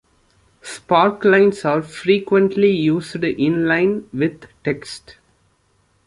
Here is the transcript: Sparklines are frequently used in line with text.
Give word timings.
Sparklines 0.63 1.63
are 1.63 1.83
frequently 1.83 2.71
used 2.71 3.17
in 3.23 3.67
line 3.67 4.09
with 4.11 4.47
text. 4.63 5.17